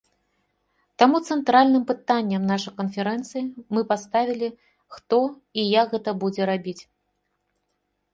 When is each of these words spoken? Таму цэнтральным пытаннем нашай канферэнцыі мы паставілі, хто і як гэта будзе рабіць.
Таму 1.01 1.17
цэнтральным 1.33 1.83
пытаннем 1.91 2.47
нашай 2.51 2.73
канферэнцыі 2.79 3.43
мы 3.77 3.83
паставілі, 3.91 4.49
хто 4.97 5.19
і 5.61 5.67
як 5.81 5.87
гэта 5.93 6.11
будзе 6.25 6.43
рабіць. 6.53 6.79